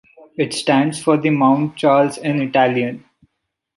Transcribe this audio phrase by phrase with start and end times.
[0.35, 3.05] It stands for the "Mount Charles" in Italian.